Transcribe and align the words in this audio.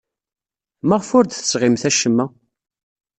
Maɣef 0.87 1.09
ur 1.17 1.23
d-tesɣimt 1.25 1.83
acemma? 1.89 2.25